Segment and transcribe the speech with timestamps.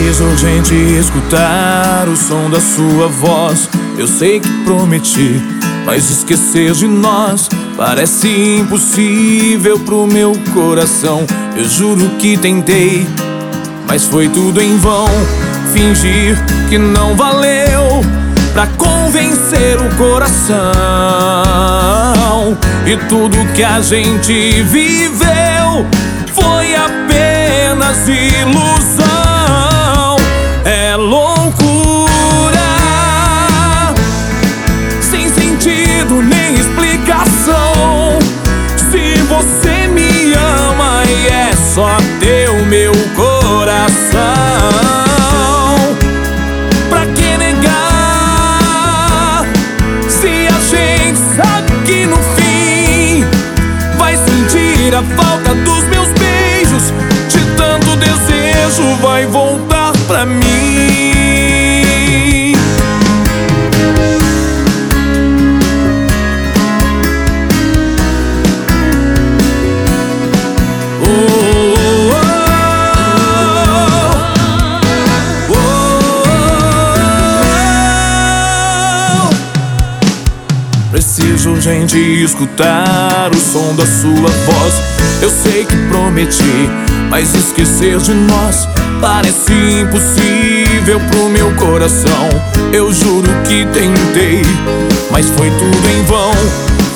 [0.00, 3.68] Preciso urgente escutar o som da sua voz.
[3.98, 5.38] Eu sei que prometi,
[5.84, 11.26] mas esquecer de nós parece impossível pro meu coração.
[11.54, 13.06] Eu juro que tentei,
[13.86, 15.06] mas foi tudo em vão.
[15.70, 18.02] Fingir que não valeu
[18.54, 20.56] pra convencer o coração.
[22.86, 25.84] E tudo que a gente viveu
[26.32, 28.39] foi apenas ilusão.
[55.00, 56.92] A falta dos meus beijos,
[57.28, 60.59] de tanto desejo vai voltar pra mim.
[81.20, 84.74] Preciso urgente escutar o som da sua voz.
[85.20, 86.70] Eu sei que prometi,
[87.10, 88.66] mas esquecer de nós
[89.02, 92.28] parece impossível pro meu coração.
[92.72, 94.42] Eu juro que tentei,
[95.10, 96.32] mas foi tudo em vão.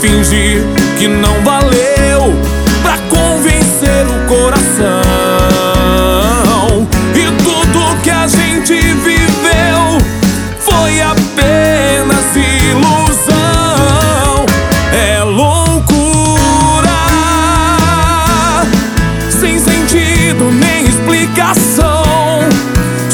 [0.00, 0.62] Fingir
[0.98, 1.33] que não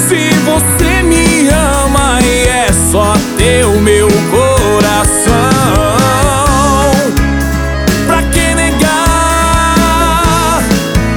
[0.09, 5.31] Se você me ama e é só teu meu coração.
[8.07, 8.89] Pra que negar?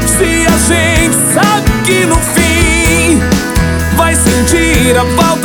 [0.06, 3.20] Se a gente sabe que no fim
[3.96, 5.43] vai sentir a falta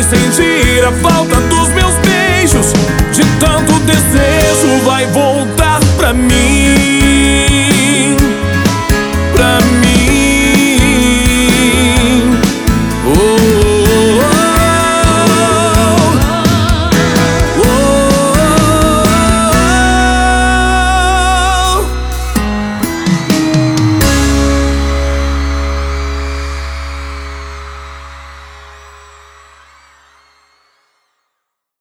[0.00, 2.72] vai sentir a falta dos meus beijos.
[3.12, 5.39] De tanto desejo vai voltar.